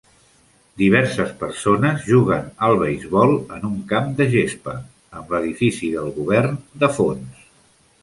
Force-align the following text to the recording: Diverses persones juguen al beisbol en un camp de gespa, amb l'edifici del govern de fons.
Diverses 0.81 1.33
persones 1.43 2.07
juguen 2.07 2.47
al 2.69 2.79
beisbol 2.85 3.35
en 3.59 3.69
un 3.71 3.77
camp 3.93 4.11
de 4.23 4.29
gespa, 4.35 4.77
amb 5.21 5.37
l'edifici 5.37 5.95
del 6.01 6.13
govern 6.21 6.63
de 6.85 6.95
fons. 7.01 7.51